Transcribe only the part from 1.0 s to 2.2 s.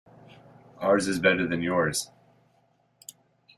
is better than yours.